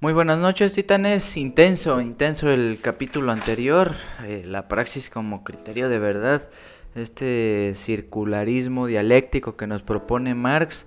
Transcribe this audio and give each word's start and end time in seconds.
Muy 0.00 0.12
buenas 0.12 0.38
noches, 0.38 0.74
titanes. 0.74 1.36
Intenso, 1.36 2.00
intenso 2.00 2.48
el 2.50 2.78
capítulo 2.80 3.32
anterior. 3.32 3.94
Eh, 4.22 4.44
la 4.46 4.68
praxis 4.68 5.10
como 5.10 5.42
criterio 5.42 5.88
de 5.88 5.98
verdad. 5.98 6.50
Este 6.94 7.72
circularismo 7.74 8.86
dialéctico 8.86 9.56
que 9.56 9.66
nos 9.66 9.82
propone 9.82 10.36
Marx 10.36 10.86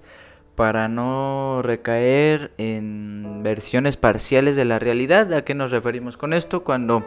para 0.56 0.88
no 0.88 1.60
recaer 1.62 2.54
en 2.58 3.42
versiones 3.44 3.98
parciales 3.98 4.56
de 4.56 4.64
la 4.64 4.80
realidad. 4.80 5.34
¿A 5.34 5.44
qué 5.44 5.56
nos 5.56 5.72
referimos 5.72 6.16
con 6.16 6.32
esto? 6.32 6.64
Cuando 6.64 7.04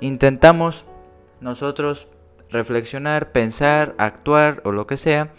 intentamos 0.00 0.86
nosotros 1.42 2.08
reflexionar, 2.48 3.32
pensar, 3.32 3.94
actuar 3.98 4.62
o 4.64 4.72
lo 4.72 4.86
que 4.86 4.96
sea, 4.96 5.34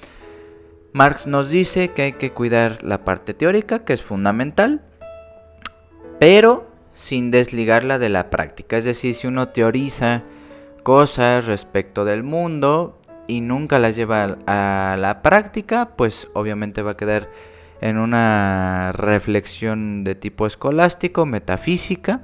Marx 0.93 1.25
nos 1.25 1.49
dice 1.49 1.87
que 1.87 2.03
hay 2.03 2.13
que 2.13 2.33
cuidar 2.33 2.83
la 2.83 3.03
parte 3.03 3.33
teórica, 3.33 3.83
que 3.83 3.93
es 3.93 4.03
fundamental, 4.03 4.83
pero 6.19 6.67
sin 6.93 7.31
desligarla 7.31 7.99
de 7.99 8.09
la 8.09 8.29
práctica. 8.29 8.77
Es 8.77 8.85
decir, 8.85 9.13
si 9.15 9.27
uno 9.27 9.49
teoriza 9.49 10.23
cosas 10.83 11.45
respecto 11.45 12.05
del 12.05 12.23
mundo 12.23 12.99
y 13.27 13.41
nunca 13.41 13.77
las 13.77 13.95
lleva 13.95 14.37
a 14.47 14.97
la 14.97 15.21
práctica, 15.21 15.89
pues 15.95 16.27
obviamente 16.33 16.81
va 16.81 16.91
a 16.91 16.97
quedar 16.97 17.29
en 17.81 17.97
una 17.97 18.91
reflexión 18.93 20.03
de 20.03 20.15
tipo 20.15 20.47
escolástico, 20.47 21.25
metafísica, 21.25 22.21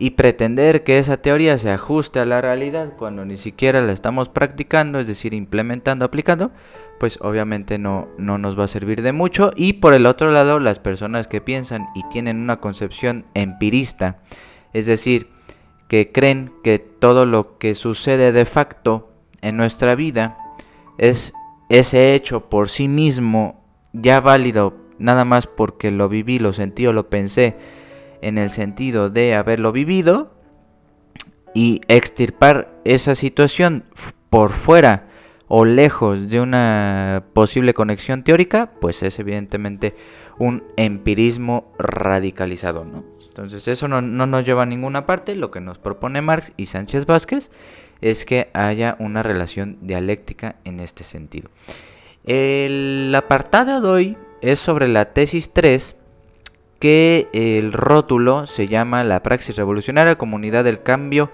y 0.00 0.12
pretender 0.12 0.82
que 0.82 0.98
esa 0.98 1.18
teoría 1.18 1.58
se 1.58 1.70
ajuste 1.70 2.20
a 2.20 2.24
la 2.24 2.40
realidad 2.40 2.94
cuando 2.96 3.26
ni 3.26 3.36
siquiera 3.36 3.82
la 3.82 3.92
estamos 3.92 4.30
practicando, 4.30 4.98
es 4.98 5.06
decir, 5.06 5.34
implementando, 5.34 6.06
aplicando, 6.06 6.52
pues 6.98 7.18
obviamente 7.20 7.78
no, 7.78 8.08
no 8.16 8.38
nos 8.38 8.58
va 8.58 8.64
a 8.64 8.68
servir 8.68 9.02
de 9.02 9.12
mucho. 9.12 9.50
Y 9.56 9.74
por 9.74 9.92
el 9.92 10.06
otro 10.06 10.30
lado, 10.30 10.58
las 10.58 10.78
personas 10.78 11.28
que 11.28 11.42
piensan 11.42 11.86
y 11.94 12.02
tienen 12.08 12.38
una 12.38 12.60
concepción 12.60 13.26
empirista, 13.34 14.22
es 14.72 14.86
decir, 14.86 15.28
que 15.86 16.10
creen 16.12 16.50
que 16.64 16.78
todo 16.78 17.26
lo 17.26 17.58
que 17.58 17.74
sucede 17.74 18.32
de 18.32 18.46
facto 18.46 19.12
en 19.42 19.58
nuestra 19.58 19.96
vida 19.96 20.38
es 20.96 21.34
ese 21.68 22.14
hecho 22.14 22.48
por 22.48 22.70
sí 22.70 22.88
mismo 22.88 23.62
ya 23.92 24.20
válido 24.20 24.72
nada 24.98 25.26
más 25.26 25.46
porque 25.46 25.90
lo 25.90 26.08
viví, 26.08 26.38
lo 26.38 26.54
sentí 26.54 26.86
o 26.86 26.94
lo 26.94 27.10
pensé 27.10 27.56
en 28.22 28.38
el 28.38 28.50
sentido 28.50 29.10
de 29.10 29.34
haberlo 29.34 29.72
vivido 29.72 30.32
y 31.54 31.80
extirpar 31.88 32.72
esa 32.84 33.14
situación 33.14 33.84
por 34.28 34.52
fuera 34.52 35.06
o 35.48 35.64
lejos 35.64 36.30
de 36.30 36.40
una 36.40 37.24
posible 37.32 37.74
conexión 37.74 38.22
teórica, 38.22 38.70
pues 38.80 39.02
es 39.02 39.18
evidentemente 39.18 39.96
un 40.38 40.62
empirismo 40.76 41.72
radicalizado, 41.76 42.84
¿no? 42.84 43.04
Entonces 43.26 43.66
eso 43.68 43.88
no, 43.88 44.00
nos 44.00 44.46
lleva 44.46 44.62
a 44.62 44.66
ninguna 44.66 45.06
parte, 45.06 45.34
lo 45.34 45.50
que 45.50 45.60
nos 45.60 45.78
propone 45.78 46.22
Marx 46.22 46.52
y 46.56 46.66
Sánchez 46.66 47.04
Vázquez 47.04 47.50
es 48.00 48.24
que 48.24 48.48
haya 48.54 48.96
una 48.98 49.22
relación 49.22 49.78
dialéctica 49.82 50.56
en 50.64 50.80
este 50.80 51.04
sentido. 51.04 51.50
El 52.24 53.12
apartado 53.14 53.80
de 53.80 53.88
hoy 53.88 54.18
es 54.40 54.58
sobre 54.58 54.88
la 54.88 55.12
tesis 55.12 55.52
3 55.52 55.96
que 56.80 57.28
el 57.32 57.72
rótulo 57.72 58.46
se 58.46 58.66
llama 58.66 59.04
La 59.04 59.22
praxis 59.22 59.54
revolucionaria, 59.54 60.18
comunidad 60.18 60.64
del 60.64 60.82
cambio 60.82 61.30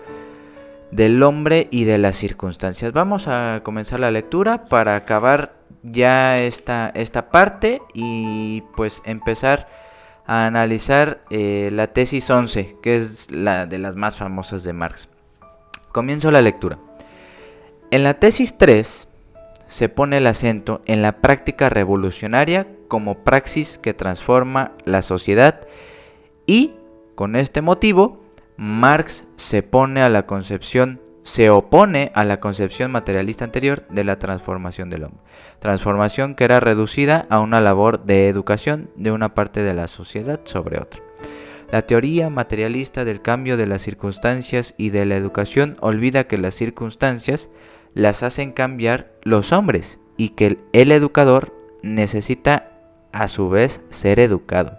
del 0.90 1.22
hombre 1.22 1.68
y 1.70 1.84
de 1.84 1.98
las 1.98 2.16
circunstancias. 2.16 2.92
Vamos 2.92 3.28
a 3.28 3.60
comenzar 3.62 4.00
la 4.00 4.10
lectura 4.10 4.64
para 4.64 4.96
acabar 4.96 5.54
ya 5.82 6.38
esta, 6.38 6.90
esta 6.94 7.30
parte 7.30 7.80
y 7.94 8.62
pues 8.76 9.00
empezar 9.04 9.68
a 10.26 10.46
analizar 10.46 11.22
eh, 11.30 11.70
la 11.72 11.88
tesis 11.88 12.28
11, 12.28 12.76
que 12.82 12.96
es 12.96 13.30
la 13.30 13.66
de 13.66 13.78
las 13.78 13.94
más 13.94 14.16
famosas 14.16 14.64
de 14.64 14.72
Marx. 14.72 15.08
Comienzo 15.92 16.30
la 16.30 16.42
lectura. 16.42 16.78
En 17.92 18.02
la 18.02 18.14
tesis 18.14 18.58
3 18.58 19.05
se 19.66 19.88
pone 19.88 20.18
el 20.18 20.26
acento 20.26 20.82
en 20.86 21.02
la 21.02 21.20
práctica 21.20 21.68
revolucionaria 21.68 22.66
como 22.88 23.24
praxis 23.24 23.78
que 23.78 23.94
transforma 23.94 24.72
la 24.84 25.02
sociedad 25.02 25.66
y, 26.46 26.74
con 27.14 27.36
este 27.36 27.62
motivo, 27.62 28.20
Marx 28.56 29.24
se 29.36 29.62
pone 29.62 30.02
a 30.02 30.08
la 30.08 30.26
concepción 30.26 31.00
se 31.26 31.50
opone 31.50 32.12
a 32.14 32.24
la 32.24 32.38
concepción 32.38 32.92
materialista 32.92 33.44
anterior 33.44 33.84
de 33.90 34.04
la 34.04 34.16
transformación 34.16 34.90
del 34.90 35.02
hombre. 35.02 35.24
Transformación 35.58 36.36
que 36.36 36.44
era 36.44 36.60
reducida 36.60 37.26
a 37.30 37.40
una 37.40 37.60
labor 37.60 38.04
de 38.04 38.28
educación 38.28 38.90
de 38.94 39.10
una 39.10 39.34
parte 39.34 39.64
de 39.64 39.74
la 39.74 39.88
sociedad 39.88 40.40
sobre 40.44 40.80
otra. 40.80 41.00
La 41.72 41.82
teoría 41.82 42.30
materialista 42.30 43.04
del 43.04 43.22
cambio 43.22 43.56
de 43.56 43.66
las 43.66 43.82
circunstancias 43.82 44.74
y 44.78 44.90
de 44.90 45.04
la 45.04 45.16
educación 45.16 45.76
olvida 45.80 46.28
que 46.28 46.38
las 46.38 46.54
circunstancias 46.54 47.50
las 47.96 48.22
hacen 48.22 48.52
cambiar 48.52 49.10
los 49.22 49.52
hombres 49.52 49.98
y 50.18 50.30
que 50.30 50.58
el 50.74 50.92
educador 50.92 51.54
necesita 51.82 52.68
a 53.10 53.26
su 53.26 53.48
vez 53.48 53.80
ser 53.88 54.20
educado. 54.20 54.78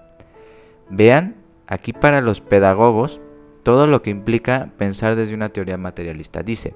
Vean, 0.91 1.35
aquí 1.65 1.93
para 1.93 2.21
los 2.21 2.41
pedagogos, 2.41 3.19
todo 3.63 3.87
lo 3.87 4.03
que 4.03 4.11
implica 4.11 4.69
pensar 4.77 5.15
desde 5.15 5.33
una 5.33 5.49
teoría 5.49 5.77
materialista. 5.77 6.43
Dice, 6.43 6.75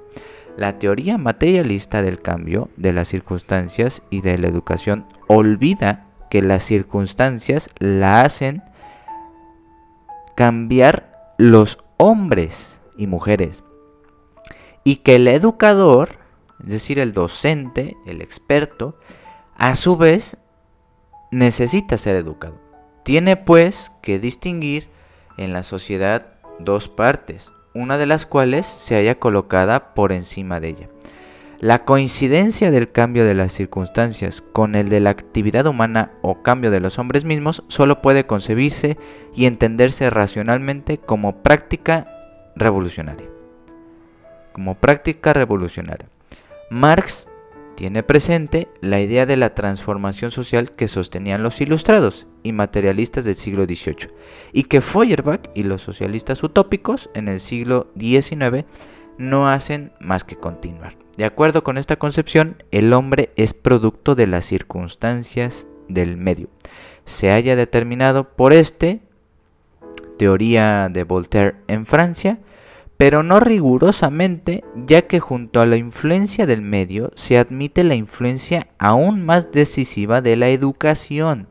la 0.58 0.80
teoría 0.80 1.20
materialista 1.20 2.02
del 2.02 2.20
cambio 2.20 2.70
de 2.76 2.92
las 2.92 3.08
circunstancias 3.08 4.02
y 4.10 4.22
de 4.22 4.40
la 4.40 4.48
educación 4.48 5.06
olvida 5.28 6.08
que 6.32 6.42
las 6.42 6.64
circunstancias 6.64 7.70
la 7.78 8.22
hacen 8.22 8.64
cambiar 10.36 11.36
los 11.38 11.78
hombres 11.98 12.80
y 12.98 13.06
mujeres 13.06 13.64
y 14.84 14.98
que 14.98 15.18
el 15.18 15.28
educador, 15.28 16.21
es 16.64 16.70
decir, 16.70 17.00
el 17.00 17.14
docente, 17.14 17.98
el 18.06 18.22
experto, 18.22 18.98
a 19.56 19.76
su 19.76 19.98
vez 19.98 20.38
necesita 21.32 21.98
ser 21.98 22.16
educado. 22.16 22.60
Tiene 23.04 23.38
pues 23.38 23.92
que 24.02 24.20
distinguir 24.20 24.90
en 25.38 25.54
la 25.54 25.64
sociedad 25.64 26.28
dos 26.60 26.88
partes, 26.88 27.52
una 27.74 27.98
de 27.98 28.06
las 28.06 28.26
cuales 28.26 28.66
se 28.66 28.96
haya 28.96 29.20
colocada 29.20 29.94
por 29.94 30.12
encima 30.12 30.60
de 30.60 30.70
ella. 30.70 30.90
La 31.60 31.86
coincidencia 31.86 32.72
del 32.72 32.92
cambio 32.92 33.24
de 33.24 33.36
las 33.36 33.54
circunstancias 33.54 34.42
con 34.42 34.74
el 34.74 34.90
de 34.90 35.00
la 35.00 35.12
actividad 35.12 35.68
humana 35.68 36.12
o 36.24 36.42
cambio 36.42 36.72
de 36.72 36.80
los 36.80 36.98
hombres 36.98 37.24
mismos 37.24 37.64
solo 37.68 38.02
puede 38.02 38.26
concebirse 38.26 38.98
y 39.36 39.46
entenderse 39.46 40.10
racionalmente 40.10 40.98
como 40.98 41.44
práctica 41.44 42.08
revolucionaria. 42.56 43.28
Como 44.54 44.76
práctica 44.76 45.34
revolucionaria. 45.34 46.08
Marx 46.72 47.28
tiene 47.76 48.02
presente 48.02 48.70
la 48.80 49.02
idea 49.02 49.26
de 49.26 49.36
la 49.36 49.54
transformación 49.54 50.32
social 50.32 50.72
que 50.72 50.88
sostenían 50.88 51.44
los 51.44 51.60
ilustrados 51.60 52.28
y 52.44 52.54
materialistas 52.54 53.26
del 53.26 53.36
siglo 53.36 53.66
XVIII, 53.66 54.08
y 54.54 54.64
que 54.64 54.80
Feuerbach 54.80 55.50
y 55.54 55.64
los 55.64 55.82
socialistas 55.82 56.42
utópicos 56.44 57.10
en 57.14 57.28
el 57.28 57.42
siglo 57.42 57.92
XIX 58.00 58.64
no 59.18 59.50
hacen 59.50 59.92
más 60.00 60.24
que 60.24 60.38
continuar. 60.38 60.96
De 61.18 61.26
acuerdo 61.26 61.62
con 61.62 61.78
esta 61.78 61.98
concepción, 61.98 62.64
el 62.72 62.94
hombre 62.94 63.32
es 63.36 63.54
producto 63.54 64.16
de 64.16 64.28
las 64.28 64.46
circunstancias 64.46 65.68
del 65.90 66.16
medio. 66.16 66.48
Se 67.04 67.32
haya 67.32 67.58
determinado 67.58 68.30
por 68.30 68.54
este, 68.54 69.02
teoría 70.18 70.88
de 70.88 71.04
Voltaire 71.04 71.56
en 71.68 71.86
Francia, 71.86 72.40
pero 73.02 73.24
no 73.24 73.40
rigurosamente, 73.40 74.64
ya 74.76 75.02
que 75.08 75.20
junto 75.20 75.60
a 75.60 75.66
la 75.66 75.76
influencia 75.76 76.46
del 76.46 76.62
medio 76.62 77.10
se 77.16 77.40
admite 77.40 77.84
la 77.84 77.96
influencia 77.96 78.68
aún 78.78 79.26
más 79.26 79.52
decisiva 79.52 80.22
de 80.22 80.36
la 80.36 80.50
educación. 80.50 81.48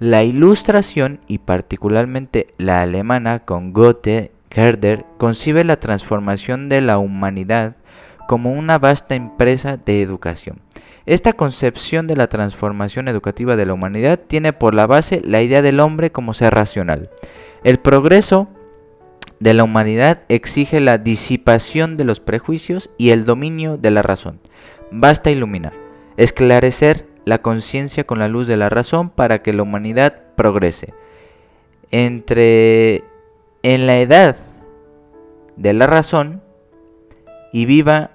La 0.00 0.24
ilustración, 0.24 1.20
y 1.28 1.38
particularmente 1.38 2.48
la 2.58 2.82
alemana 2.82 3.44
con 3.44 3.72
Goethe, 3.72 4.32
Herder, 4.50 5.04
concibe 5.18 5.62
la 5.62 5.78
transformación 5.78 6.68
de 6.68 6.80
la 6.80 6.98
humanidad 6.98 7.76
como 8.26 8.50
una 8.54 8.80
vasta 8.80 9.14
empresa 9.14 9.76
de 9.76 10.02
educación. 10.02 10.62
Esta 11.06 11.32
concepción 11.32 12.08
de 12.08 12.16
la 12.16 12.26
transformación 12.26 13.06
educativa 13.06 13.54
de 13.54 13.66
la 13.66 13.74
humanidad 13.74 14.18
tiene 14.18 14.52
por 14.52 14.74
la 14.74 14.88
base 14.88 15.22
la 15.24 15.42
idea 15.42 15.62
del 15.62 15.78
hombre 15.78 16.10
como 16.10 16.34
ser 16.34 16.54
racional. 16.54 17.08
El 17.62 17.78
progreso 17.78 18.48
de 19.40 19.54
la 19.54 19.64
humanidad 19.64 20.22
exige 20.28 20.80
la 20.80 20.98
disipación 20.98 21.96
de 21.96 22.04
los 22.04 22.20
prejuicios 22.20 22.90
y 22.96 23.10
el 23.10 23.24
dominio 23.24 23.76
de 23.76 23.90
la 23.90 24.02
razón. 24.02 24.40
Basta 24.90 25.30
iluminar, 25.30 25.72
esclarecer 26.16 27.06
la 27.24 27.42
conciencia 27.42 28.04
con 28.04 28.18
la 28.18 28.28
luz 28.28 28.46
de 28.46 28.56
la 28.56 28.68
razón 28.68 29.10
para 29.10 29.42
que 29.42 29.52
la 29.52 29.62
humanidad 29.62 30.22
progrese. 30.36 30.94
Entre 31.90 33.04
en 33.62 33.86
la 33.86 33.98
edad 34.00 34.36
de 35.56 35.72
la 35.72 35.86
razón 35.86 36.42
y 37.52 37.66
viva 37.66 38.10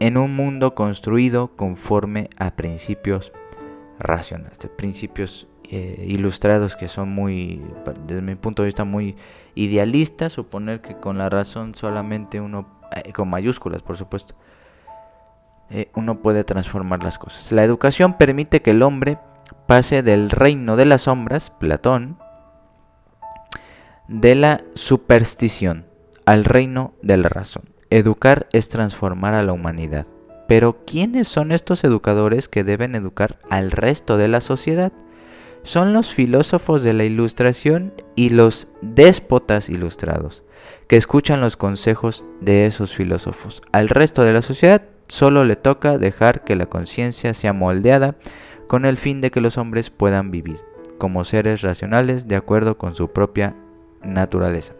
en 0.00 0.16
un 0.16 0.34
mundo 0.34 0.74
construido 0.74 1.48
conforme 1.56 2.30
a 2.36 2.56
principios 2.56 3.32
racionales, 3.98 4.58
principios 4.76 5.46
eh, 5.70 6.04
ilustrados 6.08 6.76
que 6.76 6.88
son 6.88 7.10
muy, 7.10 7.62
desde 8.06 8.22
mi 8.22 8.34
punto 8.34 8.62
de 8.62 8.66
vista, 8.66 8.84
muy 8.84 9.16
idealistas, 9.54 10.32
suponer 10.32 10.80
que 10.80 10.96
con 10.96 11.18
la 11.18 11.28
razón 11.28 11.74
solamente 11.74 12.40
uno, 12.40 12.66
eh, 12.94 13.12
con 13.12 13.28
mayúsculas 13.28 13.82
por 13.82 13.96
supuesto, 13.96 14.34
eh, 15.70 15.90
uno 15.94 16.20
puede 16.20 16.44
transformar 16.44 17.02
las 17.02 17.18
cosas. 17.18 17.50
La 17.52 17.64
educación 17.64 18.14
permite 18.14 18.60
que 18.60 18.72
el 18.72 18.82
hombre 18.82 19.18
pase 19.66 20.02
del 20.02 20.30
reino 20.30 20.76
de 20.76 20.86
las 20.86 21.02
sombras, 21.02 21.50
Platón, 21.50 22.18
de 24.08 24.34
la 24.34 24.62
superstición 24.74 25.86
al 26.26 26.44
reino 26.44 26.92
de 27.02 27.16
la 27.16 27.28
razón. 27.28 27.64
Educar 27.90 28.46
es 28.52 28.68
transformar 28.68 29.34
a 29.34 29.42
la 29.42 29.52
humanidad. 29.52 30.06
Pero 30.48 30.84
¿quiénes 30.84 31.28
son 31.28 31.52
estos 31.52 31.84
educadores 31.84 32.48
que 32.48 32.64
deben 32.64 32.94
educar 32.94 33.38
al 33.48 33.70
resto 33.70 34.16
de 34.16 34.28
la 34.28 34.40
sociedad? 34.40 34.92
Son 35.64 35.92
los 35.92 36.12
filósofos 36.12 36.82
de 36.82 36.92
la 36.92 37.04
ilustración 37.04 37.94
y 38.16 38.30
los 38.30 38.68
déspotas 38.80 39.68
ilustrados, 39.68 40.42
que 40.88 40.96
escuchan 40.96 41.40
los 41.40 41.56
consejos 41.56 42.24
de 42.40 42.66
esos 42.66 42.94
filósofos. 42.94 43.62
Al 43.70 43.88
resto 43.88 44.22
de 44.24 44.32
la 44.32 44.42
sociedad 44.42 44.82
solo 45.06 45.44
le 45.44 45.56
toca 45.56 45.98
dejar 45.98 46.42
que 46.42 46.56
la 46.56 46.66
conciencia 46.66 47.32
sea 47.32 47.52
moldeada 47.52 48.16
con 48.66 48.84
el 48.84 48.96
fin 48.96 49.20
de 49.20 49.30
que 49.30 49.40
los 49.40 49.56
hombres 49.56 49.90
puedan 49.90 50.30
vivir 50.30 50.60
como 51.02 51.24
seres 51.24 51.62
racionales 51.62 52.28
de 52.28 52.36
acuerdo 52.36 52.78
con 52.78 52.94
su 52.94 53.08
propia 53.08 53.56
naturaleza. 54.04 54.74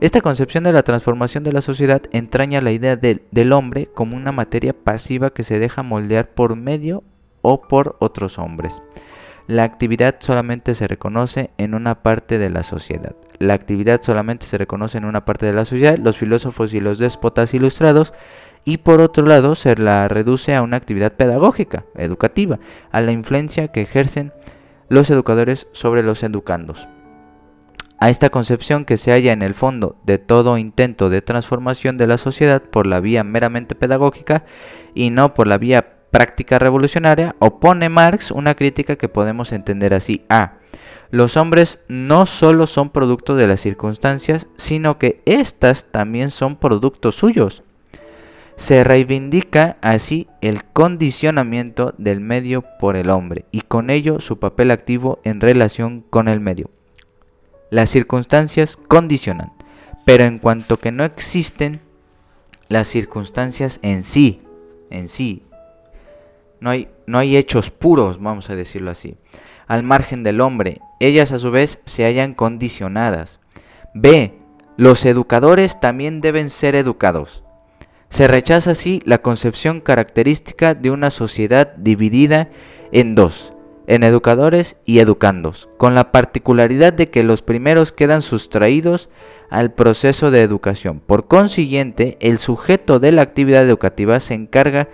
Esta 0.00 0.20
concepción 0.20 0.62
de 0.62 0.72
la 0.72 0.84
transformación 0.84 1.42
de 1.42 1.52
la 1.52 1.60
sociedad 1.60 2.02
entraña 2.12 2.60
la 2.60 2.70
idea 2.70 2.94
del 2.94 3.52
hombre 3.52 3.88
como 3.92 4.16
una 4.16 4.30
materia 4.30 4.72
pasiva 4.72 5.30
que 5.30 5.42
se 5.42 5.58
deja 5.58 5.82
moldear 5.82 6.34
por 6.34 6.54
medio 6.54 7.02
o 7.42 7.62
por 7.62 7.96
otros 7.98 8.38
hombres. 8.38 8.80
La 9.46 9.62
actividad 9.62 10.16
solamente 10.18 10.74
se 10.74 10.88
reconoce 10.88 11.50
en 11.56 11.74
una 11.74 12.02
parte 12.02 12.38
de 12.38 12.50
la 12.50 12.64
sociedad. 12.64 13.14
La 13.38 13.54
actividad 13.54 14.02
solamente 14.02 14.44
se 14.44 14.58
reconoce 14.58 14.98
en 14.98 15.04
una 15.04 15.24
parte 15.24 15.46
de 15.46 15.52
la 15.52 15.64
sociedad, 15.64 15.98
los 15.98 16.16
filósofos 16.16 16.74
y 16.74 16.80
los 16.80 16.98
déspotas 16.98 17.54
ilustrados 17.54 18.12
y 18.64 18.78
por 18.78 19.00
otro 19.00 19.24
lado 19.24 19.54
se 19.54 19.76
la 19.76 20.08
reduce 20.08 20.54
a 20.56 20.62
una 20.62 20.76
actividad 20.76 21.12
pedagógica, 21.12 21.84
educativa, 21.94 22.58
a 22.90 23.00
la 23.00 23.12
influencia 23.12 23.68
que 23.68 23.82
ejercen 23.82 24.32
los 24.88 25.10
educadores 25.10 25.68
sobre 25.70 26.02
los 26.02 26.24
educandos. 26.24 26.88
A 27.98 28.10
esta 28.10 28.30
concepción 28.30 28.84
que 28.84 28.96
se 28.96 29.12
halla 29.12 29.32
en 29.32 29.42
el 29.42 29.54
fondo 29.54 29.96
de 30.04 30.18
todo 30.18 30.58
intento 30.58 31.08
de 31.08 31.22
transformación 31.22 31.96
de 31.96 32.08
la 32.08 32.18
sociedad 32.18 32.62
por 32.62 32.86
la 32.86 32.98
vía 33.00 33.22
meramente 33.22 33.76
pedagógica 33.76 34.44
y 34.94 35.10
no 35.10 35.32
por 35.32 35.46
la 35.46 35.56
vía 35.56 35.95
práctica 36.16 36.58
revolucionaria, 36.58 37.36
opone 37.40 37.90
Marx 37.90 38.30
una 38.30 38.54
crítica 38.54 38.96
que 38.96 39.10
podemos 39.10 39.52
entender 39.52 39.92
así. 39.92 40.24
A. 40.30 40.54
Los 41.10 41.36
hombres 41.36 41.80
no 41.88 42.24
solo 42.24 42.66
son 42.66 42.88
producto 42.88 43.36
de 43.36 43.46
las 43.46 43.60
circunstancias, 43.60 44.46
sino 44.56 44.98
que 44.98 45.20
éstas 45.26 45.84
también 45.90 46.30
son 46.30 46.56
productos 46.56 47.16
suyos 47.16 47.62
se 48.56 48.84
reivindica 48.84 49.76
así 49.82 50.28
el 50.40 50.64
condicionamiento 50.64 51.94
del 51.98 52.20
medio 52.20 52.64
por 52.80 52.96
el 52.96 53.10
hombre 53.10 53.44
y 53.52 53.60
con 53.60 53.90
ello 53.90 54.18
su 54.18 54.38
papel 54.38 54.70
activo 54.70 55.20
en 55.24 55.42
relación 55.42 56.00
con 56.00 56.26
el 56.26 56.40
medio. 56.40 56.70
Las 57.70 57.90
circunstancias 57.90 58.78
condicionan, 58.88 59.52
pero 60.06 60.24
en 60.24 60.38
cuanto 60.38 60.78
que 60.78 60.90
no 60.90 61.04
existen 61.04 61.80
las 62.68 62.88
circunstancias 62.88 63.78
en 63.82 64.02
sí, 64.02 64.40
en 64.88 65.08
sí, 65.08 65.42
no 66.60 66.70
hay, 66.70 66.88
no 67.06 67.18
hay 67.18 67.36
hechos 67.36 67.70
puros, 67.70 68.20
vamos 68.20 68.50
a 68.50 68.56
decirlo 68.56 68.90
así, 68.90 69.16
al 69.66 69.82
margen 69.82 70.22
del 70.22 70.40
hombre, 70.40 70.80
ellas 71.00 71.32
a 71.32 71.38
su 71.38 71.50
vez 71.50 71.80
se 71.84 72.04
hallan 72.04 72.34
condicionadas. 72.34 73.40
B. 73.94 74.34
Los 74.76 75.06
educadores 75.06 75.80
también 75.80 76.20
deben 76.20 76.50
ser 76.50 76.74
educados. 76.74 77.42
Se 78.10 78.28
rechaza 78.28 78.72
así 78.72 79.02
la 79.04 79.18
concepción 79.18 79.80
característica 79.80 80.74
de 80.74 80.90
una 80.90 81.10
sociedad 81.10 81.74
dividida 81.76 82.50
en 82.92 83.14
dos, 83.14 83.52
en 83.86 84.04
educadores 84.04 84.76
y 84.84 85.00
educandos, 85.00 85.68
con 85.76 85.94
la 85.94 86.12
particularidad 86.12 86.92
de 86.92 87.10
que 87.10 87.22
los 87.22 87.42
primeros 87.42 87.92
quedan 87.92 88.22
sustraídos 88.22 89.08
al 89.50 89.72
proceso 89.72 90.30
de 90.30 90.42
educación. 90.42 91.00
Por 91.00 91.26
consiguiente, 91.26 92.16
el 92.20 92.38
sujeto 92.38 92.98
de 92.98 93.12
la 93.12 93.22
actividad 93.22 93.62
educativa 93.62 94.20
se 94.20 94.34
encarga 94.34 94.88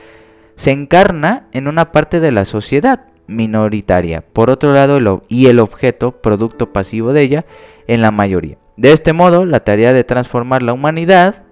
se 0.62 0.70
encarna 0.70 1.48
en 1.50 1.66
una 1.66 1.90
parte 1.90 2.20
de 2.20 2.30
la 2.30 2.44
sociedad 2.44 3.06
minoritaria, 3.26 4.20
por 4.20 4.48
otro 4.48 4.72
lado, 4.72 5.24
y 5.26 5.46
el 5.46 5.58
objeto, 5.58 6.22
producto 6.22 6.72
pasivo 6.72 7.12
de 7.12 7.22
ella, 7.22 7.44
en 7.88 8.00
la 8.00 8.12
mayoría. 8.12 8.58
De 8.76 8.92
este 8.92 9.12
modo, 9.12 9.44
la 9.44 9.64
tarea 9.64 9.92
de 9.92 10.04
transformar 10.04 10.62
la 10.62 10.72
humanidad 10.72 11.42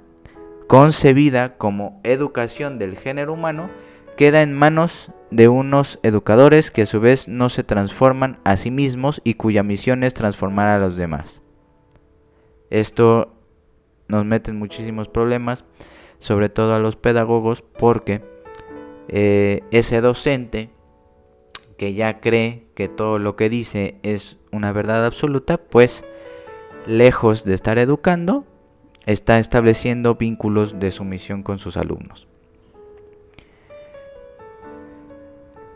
concebida 0.68 1.56
como 1.56 2.00
educación 2.04 2.78
del 2.78 2.96
género 2.96 3.32
humano, 3.32 3.68
queda 4.16 4.42
en 4.42 4.52
manos 4.52 5.10
de 5.32 5.48
unos 5.48 5.98
educadores 6.04 6.70
que 6.70 6.82
a 6.82 6.86
su 6.86 7.00
vez 7.00 7.26
no 7.26 7.48
se 7.48 7.64
transforman 7.64 8.38
a 8.44 8.56
sí 8.56 8.70
mismos 8.70 9.20
y 9.24 9.34
cuya 9.34 9.64
misión 9.64 10.04
es 10.04 10.14
transformar 10.14 10.68
a 10.68 10.78
los 10.78 10.94
demás. 10.94 11.42
Esto 12.70 13.34
nos 14.06 14.24
mete 14.24 14.52
en 14.52 14.58
muchísimos 14.60 15.08
problemas, 15.08 15.64
sobre 16.20 16.48
todo 16.48 16.76
a 16.76 16.78
los 16.78 16.94
pedagogos, 16.94 17.62
porque 17.62 18.22
eh, 19.12 19.64
ese 19.72 20.00
docente 20.00 20.70
que 21.76 21.94
ya 21.94 22.20
cree 22.20 22.66
que 22.74 22.88
todo 22.88 23.18
lo 23.18 23.34
que 23.34 23.48
dice 23.48 23.96
es 24.04 24.38
una 24.52 24.70
verdad 24.70 25.04
absoluta, 25.04 25.56
pues 25.56 26.04
lejos 26.86 27.44
de 27.44 27.54
estar 27.54 27.78
educando, 27.78 28.44
está 29.06 29.40
estableciendo 29.40 30.14
vínculos 30.14 30.78
de 30.78 30.92
sumisión 30.92 31.42
con 31.42 31.58
sus 31.58 31.76
alumnos. 31.76 32.28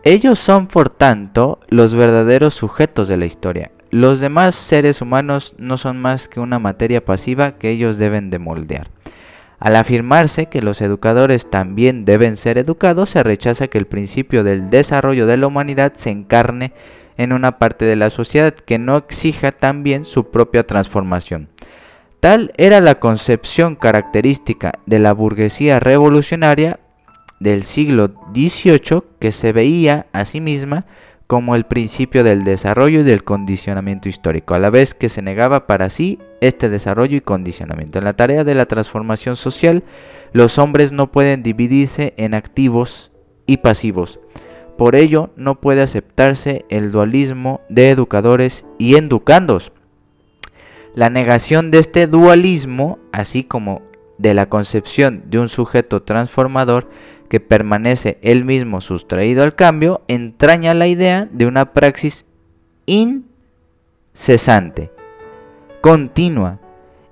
Ellos 0.04 0.38
son, 0.38 0.68
por 0.68 0.90
tanto, 0.90 1.58
los 1.68 1.92
verdaderos 1.92 2.54
sujetos 2.54 3.08
de 3.08 3.16
la 3.16 3.24
historia. 3.24 3.72
Los 3.90 4.20
demás 4.20 4.54
seres 4.54 5.00
humanos 5.00 5.56
no 5.58 5.76
son 5.76 6.00
más 6.00 6.28
que 6.28 6.38
una 6.38 6.60
materia 6.60 7.04
pasiva 7.04 7.58
que 7.58 7.70
ellos 7.70 7.98
deben 7.98 8.30
de 8.30 8.38
moldear. 8.38 8.90
Al 9.64 9.76
afirmarse 9.76 10.44
que 10.44 10.60
los 10.60 10.82
educadores 10.82 11.48
también 11.48 12.04
deben 12.04 12.36
ser 12.36 12.58
educados, 12.58 13.08
se 13.08 13.22
rechaza 13.22 13.68
que 13.68 13.78
el 13.78 13.86
principio 13.86 14.44
del 14.44 14.68
desarrollo 14.68 15.26
de 15.26 15.38
la 15.38 15.46
humanidad 15.46 15.94
se 15.94 16.10
encarne 16.10 16.74
en 17.16 17.32
una 17.32 17.58
parte 17.58 17.86
de 17.86 17.96
la 17.96 18.10
sociedad 18.10 18.52
que 18.52 18.78
no 18.78 18.98
exija 18.98 19.52
también 19.52 20.04
su 20.04 20.30
propia 20.30 20.66
transformación. 20.66 21.48
Tal 22.20 22.52
era 22.58 22.82
la 22.82 22.96
concepción 22.96 23.74
característica 23.74 24.72
de 24.84 24.98
la 24.98 25.14
burguesía 25.14 25.80
revolucionaria 25.80 26.80
del 27.40 27.62
siglo 27.62 28.12
XVIII 28.34 29.02
que 29.18 29.32
se 29.32 29.54
veía 29.54 30.08
a 30.12 30.26
sí 30.26 30.42
misma 30.42 30.84
como 31.26 31.56
el 31.56 31.64
principio 31.64 32.22
del 32.22 32.44
desarrollo 32.44 33.00
y 33.00 33.04
del 33.04 33.24
condicionamiento 33.24 34.08
histórico, 34.08 34.54
a 34.54 34.58
la 34.58 34.70
vez 34.70 34.94
que 34.94 35.08
se 35.08 35.22
negaba 35.22 35.66
para 35.66 35.88
sí 35.88 36.18
este 36.40 36.68
desarrollo 36.68 37.16
y 37.16 37.22
condicionamiento. 37.22 37.98
En 37.98 38.04
la 38.04 38.12
tarea 38.14 38.44
de 38.44 38.54
la 38.54 38.66
transformación 38.66 39.36
social, 39.36 39.84
los 40.32 40.58
hombres 40.58 40.92
no 40.92 41.10
pueden 41.10 41.42
dividirse 41.42 42.14
en 42.18 42.34
activos 42.34 43.10
y 43.46 43.58
pasivos. 43.58 44.20
Por 44.76 44.96
ello, 44.96 45.30
no 45.36 45.60
puede 45.60 45.82
aceptarse 45.82 46.64
el 46.68 46.90
dualismo 46.90 47.60
de 47.68 47.90
educadores 47.90 48.64
y 48.78 48.96
educandos, 48.96 49.72
la 50.94 51.10
negación 51.10 51.70
de 51.70 51.78
este 51.78 52.06
dualismo, 52.06 52.98
así 53.12 53.44
como 53.44 53.82
de 54.18 54.34
la 54.34 54.48
concepción 54.48 55.24
de 55.26 55.38
un 55.38 55.48
sujeto 55.48 56.02
transformador 56.02 56.88
que 57.34 57.40
permanece 57.40 58.18
él 58.22 58.44
mismo 58.44 58.80
sustraído 58.80 59.42
al 59.42 59.56
cambio, 59.56 60.02
entraña 60.06 60.72
la 60.72 60.86
idea 60.86 61.26
de 61.32 61.46
una 61.46 61.72
praxis 61.72 62.26
incesante, 62.86 64.92
continua, 65.80 66.60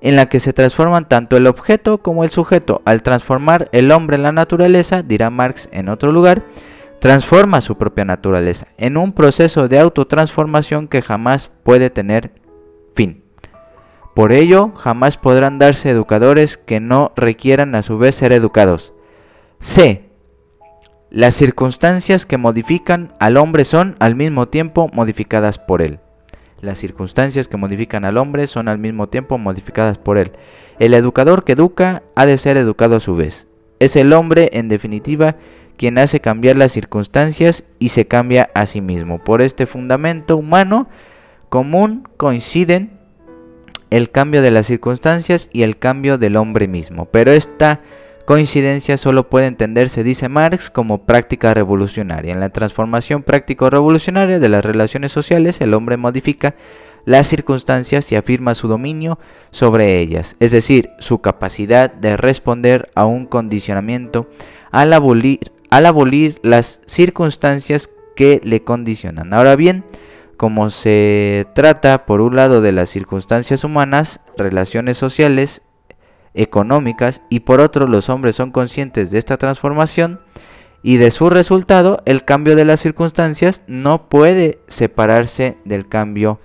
en 0.00 0.14
la 0.14 0.26
que 0.26 0.38
se 0.38 0.52
transforman 0.52 1.08
tanto 1.08 1.36
el 1.36 1.48
objeto 1.48 1.98
como 1.98 2.22
el 2.22 2.30
sujeto. 2.30 2.82
Al 2.84 3.02
transformar 3.02 3.68
el 3.72 3.90
hombre 3.90 4.14
en 4.14 4.22
la 4.22 4.30
naturaleza, 4.30 5.02
dirá 5.02 5.28
Marx 5.28 5.68
en 5.72 5.88
otro 5.88 6.12
lugar, 6.12 6.44
transforma 7.00 7.60
su 7.60 7.76
propia 7.76 8.04
naturaleza 8.04 8.68
en 8.78 8.98
un 8.98 9.14
proceso 9.14 9.66
de 9.66 9.80
autotransformación 9.80 10.86
que 10.86 11.02
jamás 11.02 11.50
puede 11.64 11.90
tener 11.90 12.30
fin. 12.94 13.24
Por 14.14 14.30
ello, 14.30 14.70
jamás 14.76 15.16
podrán 15.16 15.58
darse 15.58 15.90
educadores 15.90 16.58
que 16.58 16.78
no 16.78 17.10
requieran 17.16 17.74
a 17.74 17.82
su 17.82 17.98
vez 17.98 18.14
ser 18.14 18.30
educados. 18.30 18.92
C. 19.58 20.11
Las 21.14 21.34
circunstancias 21.34 22.24
que 22.24 22.38
modifican 22.38 23.12
al 23.20 23.36
hombre 23.36 23.66
son 23.66 23.96
al 23.98 24.16
mismo 24.16 24.48
tiempo 24.48 24.88
modificadas 24.94 25.58
por 25.58 25.82
él. 25.82 25.98
Las 26.62 26.78
circunstancias 26.78 27.48
que 27.48 27.58
modifican 27.58 28.06
al 28.06 28.16
hombre 28.16 28.46
son 28.46 28.66
al 28.66 28.78
mismo 28.78 29.10
tiempo 29.10 29.36
modificadas 29.36 29.98
por 29.98 30.16
él. 30.16 30.32
El 30.78 30.94
educador 30.94 31.44
que 31.44 31.52
educa 31.52 32.02
ha 32.14 32.24
de 32.24 32.38
ser 32.38 32.56
educado 32.56 32.96
a 32.96 33.00
su 33.00 33.14
vez. 33.14 33.46
Es 33.78 33.94
el 33.96 34.14
hombre, 34.14 34.48
en 34.54 34.70
definitiva, 34.70 35.36
quien 35.76 35.98
hace 35.98 36.20
cambiar 36.20 36.56
las 36.56 36.72
circunstancias 36.72 37.62
y 37.78 37.90
se 37.90 38.06
cambia 38.06 38.48
a 38.54 38.64
sí 38.64 38.80
mismo. 38.80 39.22
Por 39.22 39.42
este 39.42 39.66
fundamento 39.66 40.38
humano 40.38 40.88
común 41.50 42.08
coinciden 42.16 42.98
el 43.90 44.10
cambio 44.10 44.40
de 44.40 44.50
las 44.50 44.64
circunstancias 44.64 45.50
y 45.52 45.60
el 45.60 45.76
cambio 45.76 46.16
del 46.16 46.36
hombre 46.36 46.68
mismo. 46.68 47.04
Pero 47.04 47.32
esta 47.32 47.80
coincidencia 48.24 48.96
solo 48.96 49.28
puede 49.28 49.46
entenderse, 49.46 50.04
dice 50.04 50.28
Marx, 50.28 50.70
como 50.70 51.04
práctica 51.04 51.54
revolucionaria. 51.54 52.32
En 52.32 52.40
la 52.40 52.50
transformación 52.50 53.22
práctico-revolucionaria 53.22 54.38
de 54.38 54.48
las 54.48 54.64
relaciones 54.64 55.12
sociales, 55.12 55.60
el 55.60 55.74
hombre 55.74 55.96
modifica 55.96 56.54
las 57.04 57.26
circunstancias 57.26 58.10
y 58.12 58.16
afirma 58.16 58.54
su 58.54 58.68
dominio 58.68 59.18
sobre 59.50 59.98
ellas, 59.98 60.36
es 60.40 60.52
decir, 60.52 60.90
su 60.98 61.20
capacidad 61.20 61.92
de 61.92 62.16
responder 62.16 62.90
a 62.94 63.06
un 63.06 63.26
condicionamiento 63.26 64.28
al 64.70 64.92
abolir, 64.92 65.40
al 65.70 65.86
abolir 65.86 66.38
las 66.42 66.80
circunstancias 66.86 67.90
que 68.14 68.40
le 68.44 68.62
condicionan. 68.62 69.34
Ahora 69.34 69.56
bien, 69.56 69.84
como 70.36 70.70
se 70.70 71.46
trata 71.54 72.06
por 72.06 72.20
un 72.20 72.36
lado 72.36 72.60
de 72.60 72.72
las 72.72 72.90
circunstancias 72.90 73.64
humanas, 73.64 74.20
relaciones 74.36 74.98
sociales, 74.98 75.62
económicas, 76.34 77.22
y 77.28 77.40
por 77.40 77.60
otro 77.60 77.86
los 77.86 78.08
hombres 78.08 78.36
son 78.36 78.50
conscientes 78.50 79.10
de 79.10 79.18
esta 79.18 79.36
transformación 79.36 80.20
y 80.82 80.96
de 80.96 81.10
su 81.10 81.30
resultado, 81.30 82.02
el 82.06 82.24
cambio 82.24 82.56
de 82.56 82.64
las 82.64 82.80
circunstancias 82.80 83.62
no 83.66 84.08
puede 84.08 84.58
separarse 84.66 85.56
del 85.64 85.88
cambio 85.88 86.40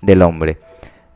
del 0.00 0.22
hombre 0.22 0.58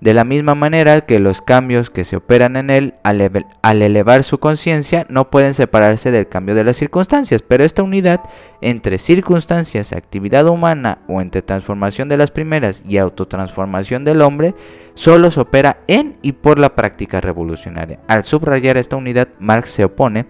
de 0.00 0.12
la 0.12 0.24
misma 0.24 0.54
manera 0.54 1.00
que 1.02 1.18
los 1.18 1.40
cambios 1.40 1.88
que 1.88 2.04
se 2.04 2.16
operan 2.16 2.56
en 2.56 2.70
él 2.70 2.94
al, 3.02 3.82
elevar 3.82 4.24
su 4.24 4.38
conciencia 4.38 5.06
no 5.08 5.30
pueden 5.30 5.54
separarse 5.54 6.10
del 6.10 6.28
cambio 6.28 6.54
de 6.54 6.64
las 6.64 6.76
circunstancias, 6.76 7.42
pero 7.42 7.64
esta 7.64 7.82
unidad 7.82 8.20
entre 8.60 8.98
circunstancias, 8.98 9.92
actividad 9.92 10.46
humana 10.46 10.98
o 11.08 11.20
entre 11.20 11.42
transformación 11.42 12.08
de 12.08 12.18
las 12.18 12.30
primeras 12.30 12.84
y 12.86 12.98
autotransformación 12.98 14.04
del 14.04 14.20
hombre 14.20 14.54
solo 14.94 15.30
se 15.30 15.40
opera 15.40 15.78
en 15.86 16.16
y 16.22 16.32
por 16.32 16.58
la 16.58 16.74
práctica 16.74 17.20
revolucionaria. 17.20 18.00
Al 18.06 18.24
subrayar 18.24 18.76
esta 18.76 18.96
unidad, 18.96 19.28
Marx 19.38 19.70
se 19.70 19.84
opone 19.84 20.26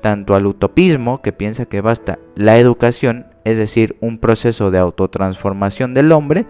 tanto 0.00 0.34
al 0.34 0.46
utopismo, 0.46 1.20
que 1.20 1.32
piensa 1.32 1.66
que 1.66 1.82
basta 1.82 2.18
la 2.34 2.58
educación, 2.58 3.26
es 3.44 3.58
decir, 3.58 3.96
un 4.00 4.18
proceso 4.18 4.70
de 4.70 4.78
autotransformación 4.78 5.94
del 5.94 6.12
hombre, 6.12 6.46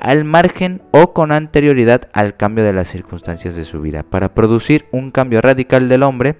al 0.00 0.24
margen 0.24 0.82
o 0.92 1.12
con 1.12 1.32
anterioridad 1.32 2.08
al 2.12 2.36
cambio 2.36 2.64
de 2.64 2.72
las 2.72 2.88
circunstancias 2.88 3.56
de 3.56 3.64
su 3.64 3.80
vida, 3.80 4.02
para 4.02 4.34
producir 4.34 4.86
un 4.92 5.10
cambio 5.10 5.40
radical 5.40 5.88
del 5.88 6.02
hombre 6.02 6.36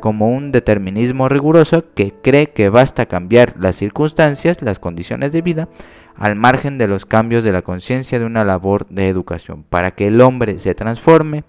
como 0.00 0.28
un 0.28 0.50
determinismo 0.50 1.28
riguroso 1.28 1.94
que 1.94 2.12
cree 2.22 2.48
que 2.48 2.68
basta 2.68 3.06
cambiar 3.06 3.54
las 3.58 3.76
circunstancias, 3.76 4.60
las 4.60 4.80
condiciones 4.80 5.30
de 5.30 5.42
vida, 5.42 5.68
al 6.16 6.34
margen 6.34 6.76
de 6.76 6.88
los 6.88 7.06
cambios 7.06 7.44
de 7.44 7.52
la 7.52 7.62
conciencia 7.62 8.18
de 8.18 8.24
una 8.24 8.44
labor 8.44 8.86
de 8.88 9.08
educación, 9.08 9.62
para 9.62 9.92
que 9.92 10.08
el 10.08 10.20
hombre 10.20 10.58
se 10.58 10.74
transforme. 10.74 11.44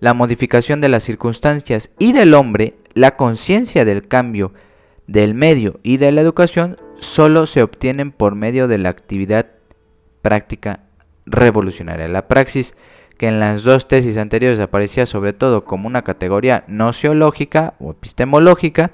La 0.00 0.14
modificación 0.14 0.80
de 0.80 0.88
las 0.88 1.02
circunstancias 1.02 1.90
y 1.98 2.12
del 2.12 2.32
hombre, 2.32 2.74
la 2.94 3.16
conciencia 3.16 3.84
del 3.84 4.08
cambio 4.08 4.54
del 5.06 5.34
medio 5.34 5.78
y 5.82 5.98
de 5.98 6.12
la 6.12 6.22
educación, 6.22 6.78
solo 7.00 7.46
se 7.46 7.62
obtienen 7.62 8.12
por 8.12 8.34
medio 8.34 8.66
de 8.66 8.78
la 8.78 8.88
actividad 8.88 9.46
práctica 10.22 10.80
revolucionaria. 11.26 12.08
La 12.08 12.28
praxis, 12.28 12.74
que 13.18 13.28
en 13.28 13.40
las 13.40 13.62
dos 13.62 13.88
tesis 13.88 14.16
anteriores 14.16 14.60
aparecía 14.60 15.06
sobre 15.06 15.32
todo 15.32 15.64
como 15.64 15.86
una 15.86 16.02
categoría 16.02 16.64
nociológica 16.66 17.74
o 17.78 17.90
epistemológica, 17.90 18.90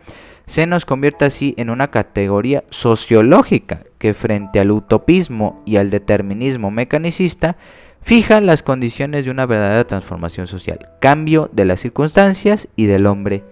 se 0.47 0.67
nos 0.67 0.85
convierte 0.85 1.25
así 1.25 1.55
en 1.59 1.71
una 1.71 1.91
categoría 1.91 2.65
sociológica 2.71 3.81
que 3.99 4.15
frente 4.15 4.61
al 4.61 4.71
utopismo 4.71 5.63
y 5.67 5.77
al 5.77 5.91
determinismo 5.91 6.71
mecanicista 6.71 7.57
fija 8.01 8.41
las 8.41 8.63
condiciones 8.63 9.25
de 9.25 9.33
una 9.33 9.47
verdadera 9.47 9.85
transformación 9.85 10.47
social, 10.47 10.91
cambio 11.01 11.51
de 11.53 11.65
las 11.65 11.81
circunstancias 11.81 12.69
y 12.77 12.87
del 12.87 13.07
hombre 13.07 13.43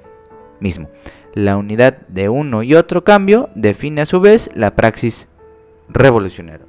mismo. 0.61 0.89
La 1.35 1.57
unidad 1.57 2.07
de 2.07 2.29
uno 2.29 2.63
y 2.63 2.77
otro 2.77 3.03
cambio 3.03 3.51
define 3.57 4.03
a 4.03 4.07
su 4.07 4.21
vez 4.21 4.49
la 4.55 4.77
praxis 4.77 5.29
revolucionaria. 5.89 6.67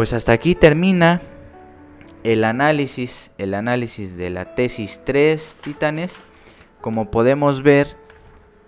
Pues 0.00 0.14
hasta 0.14 0.32
aquí 0.32 0.54
termina 0.54 1.20
el 2.24 2.44
análisis, 2.44 3.32
el 3.36 3.52
análisis 3.52 4.16
de 4.16 4.30
la 4.30 4.54
tesis 4.54 5.02
3 5.04 5.58
Titanes. 5.60 6.16
Como 6.80 7.10
podemos 7.10 7.62
ver, 7.62 7.98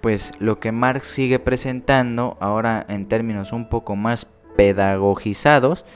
pues 0.03 0.33
lo 0.41 0.61
que 0.61 0.73
Marx 0.73 1.07
sigue 1.07 1.39
presentando 1.39 2.37
ahora 2.39 2.85
en 2.87 3.09
términos 3.09 3.55
un 3.55 3.71
poco 3.71 3.97
más 3.97 4.27
pedagogizados 4.57 5.87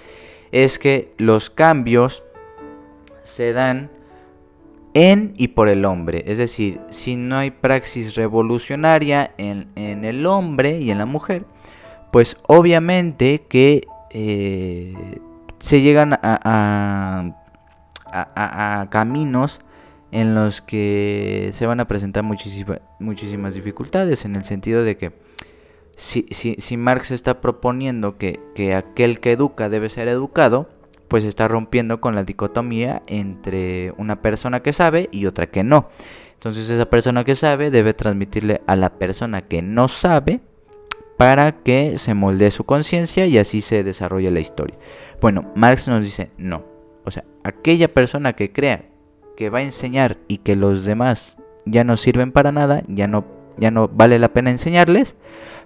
es 0.53 0.79
que 0.79 1.13
los 1.19 1.51
cambios 1.51 2.23
se 3.23 3.53
dan 3.53 3.91
en 4.95 5.35
y 5.37 5.49
por 5.49 5.69
el 5.69 5.85
hombre. 5.85 6.25
Es 6.29 6.39
decir, 6.39 6.81
si 6.89 7.17
no 7.17 7.37
hay 7.37 7.51
praxis 7.51 8.15
revolucionaria 8.15 9.35
en, 9.37 9.69
en 9.75 10.07
el 10.07 10.25
hombre 10.25 10.81
y 10.81 10.91
en 10.91 10.97
la 10.97 11.05
mujer, 11.05 11.45
pues 12.11 12.39
obviamente 12.47 13.45
que 13.47 13.87
eh, 14.19 14.95
se 15.67 15.81
llegan 15.81 16.17
a, 16.23 17.35
caminos 18.89 19.61
en 20.13 20.37
los 20.37 20.63
que 20.63 21.51
se 21.53 21.67
van 21.67 21.81
a 21.81 21.89
presentar 21.89 22.23
muchísimas 22.23 23.53
dificultades, 23.53 24.25
en 24.25 24.37
el 24.37 24.45
sentido 24.45 24.85
de 24.85 24.97
que 24.97 25.13
si, 25.97 26.29
si, 26.31 26.77
Marx 26.77 27.11
está 27.11 27.41
proponiendo 27.41 28.17
que, 28.17 28.39
que, 28.55 28.77
aquel 28.77 29.19
que 29.19 29.33
educa 29.33 29.69
debe 29.69 29.89
ser 29.89 30.07
educado, 30.07 30.71
pues 31.09 31.25
está 31.25 31.49
rompiendo 31.49 32.01
con 32.01 32.15
la 32.15 32.23
dicotomía 32.23 33.03
entre 33.09 33.93
una 33.97 34.23
persona 34.23 34.61
que 34.61 34.73
sabe 34.73 35.09
y 35.11 35.27
otra 35.27 35.49
que 35.49 35.65
no. 35.65 35.89
Entonces 36.35 36.71
esa 36.71 36.87
persona 36.87 37.25
que 37.25 37.35
sabe 37.35 37.73
debe 37.73 37.93
transmitirle 37.93 38.61
a 38.69 38.77
la 38.77 38.91
persona 38.91 39.43
que 39.43 39.63
no 39.63 39.89
sabe 39.89 40.43
para 41.17 41.63
que 41.63 41.99
se 41.99 42.15
moldee 42.15 42.51
su 42.51 42.65
conciencia 42.65 43.27
y 43.27 43.39
así 43.39 43.61
se 43.61 43.83
desarrolle 43.83 44.31
la 44.31 44.41
historia. 44.41 44.77
Bueno, 45.21 45.51
Marx 45.55 45.89
nos 45.89 46.03
dice 46.03 46.31
no. 46.37 46.65
O 47.05 47.11
sea, 47.11 47.25
aquella 47.45 47.93
persona 47.93 48.35
que 48.35 48.53
crea 48.53 48.87
que 49.37 49.51
va 49.51 49.59
a 49.59 49.63
enseñar 49.63 50.19
y 50.29 50.39
que 50.39 50.57
los 50.57 50.85
demás 50.85 51.39
ya 51.65 51.85
no 51.85 51.97
sirven 51.97 52.33
para 52.33 52.53
nada, 52.53 52.83
ya 52.89 53.07
no, 53.07 53.25
ya 53.59 53.71
no 53.71 53.89
vale 53.89 54.19
la 54.19 54.33
pena 54.33 54.51
enseñarles, 54.51 55.15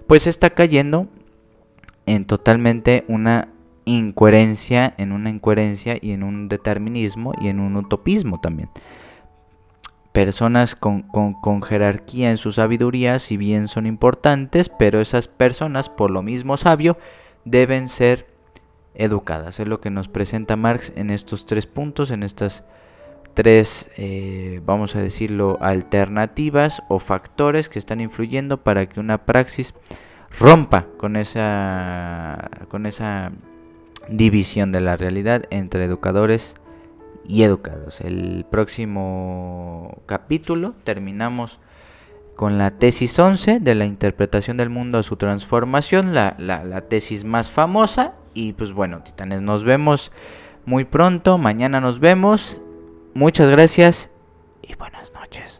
pues 0.07 0.27
está 0.27 0.51
cayendo 0.51 1.07
en 2.05 2.25
totalmente 2.25 3.05
una 3.07 3.49
incoherencia, 3.85 4.93
en 4.97 5.11
una 5.11 5.29
incoherencia 5.29 5.97
y 5.99 6.11
en 6.11 6.23
un 6.23 6.47
determinismo 6.47 7.33
y 7.41 7.47
en 7.47 7.59
un 7.59 7.75
utopismo 7.75 8.39
también 8.39 8.69
personas 10.11 10.75
con, 10.75 11.63
jerarquía 11.63 12.31
en 12.31 12.37
su 12.37 12.51
sabiduría, 12.51 13.19
si 13.19 13.37
bien 13.37 13.67
son 13.67 13.85
importantes, 13.85 14.69
pero 14.69 14.99
esas 14.99 15.27
personas, 15.27 15.89
por 15.89 16.11
lo 16.11 16.21
mismo 16.21 16.57
sabio, 16.57 16.97
deben 17.45 17.87
ser 17.87 18.27
educadas. 18.93 19.59
Es 19.59 19.67
lo 19.67 19.79
que 19.79 19.89
nos 19.89 20.07
presenta 20.07 20.57
Marx 20.57 20.91
en 20.95 21.09
estos 21.09 21.45
tres 21.45 21.65
puntos, 21.65 22.11
en 22.11 22.23
estas 22.23 22.63
tres, 23.33 23.89
eh, 23.95 24.61
vamos 24.65 24.95
a 24.95 25.01
decirlo, 25.01 25.57
alternativas 25.61 26.83
o 26.89 26.99
factores 26.99 27.69
que 27.69 27.79
están 27.79 28.01
influyendo 28.01 28.57
para 28.57 28.87
que 28.87 28.99
una 28.99 29.25
praxis 29.25 29.73
rompa 30.39 30.87
con 30.97 31.15
esa, 31.15 32.49
con 32.69 32.85
esa 32.85 33.31
división 34.09 34.73
de 34.73 34.81
la 34.81 34.97
realidad 34.97 35.45
entre 35.49 35.85
educadores 35.85 36.55
y 37.27 37.43
educados. 37.43 38.01
El 38.01 38.45
próximo 38.49 40.01
capítulo 40.05 40.73
terminamos 40.83 41.59
con 42.35 42.57
la 42.57 42.71
tesis 42.71 43.17
11 43.19 43.59
de 43.59 43.75
la 43.75 43.85
interpretación 43.85 44.57
del 44.57 44.69
mundo 44.69 44.97
a 44.97 45.03
su 45.03 45.15
transformación, 45.15 46.13
la, 46.13 46.35
la, 46.39 46.81
tesis 46.81 47.23
más 47.23 47.51
famosa. 47.51 48.13
Y 48.33 48.53
pues 48.53 48.71
bueno, 48.71 49.03
titanes, 49.03 49.41
nos 49.41 49.63
vemos 49.63 50.11
muy 50.65 50.85
pronto, 50.85 51.37
mañana 51.37 51.81
nos 51.81 51.99
vemos. 51.99 52.59
Muchas 53.13 53.49
gracias 53.49 54.09
y 54.61 54.73
buenas 54.75 55.13
noches. 55.13 55.59